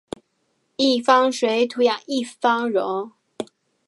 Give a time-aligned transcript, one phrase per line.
[0.77, 2.81] 一方水土养一方人